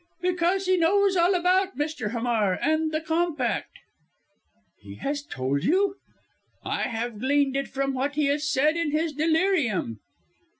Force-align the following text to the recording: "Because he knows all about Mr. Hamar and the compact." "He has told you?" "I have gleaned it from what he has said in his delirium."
"Because 0.19 0.65
he 0.65 0.77
knows 0.77 1.15
all 1.15 1.35
about 1.35 1.77
Mr. 1.77 2.09
Hamar 2.09 2.57
and 2.59 2.91
the 2.91 3.01
compact." 3.01 3.69
"He 4.79 4.95
has 4.95 5.21
told 5.21 5.63
you?" 5.63 5.97
"I 6.65 6.87
have 6.87 7.19
gleaned 7.19 7.55
it 7.55 7.67
from 7.67 7.93
what 7.93 8.15
he 8.15 8.25
has 8.25 8.49
said 8.49 8.75
in 8.75 8.89
his 8.89 9.13
delirium." 9.13 9.99